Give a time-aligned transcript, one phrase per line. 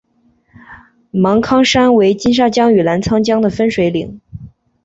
[1.11, 4.19] 芒康山为金沙江与澜沧江的分水岭。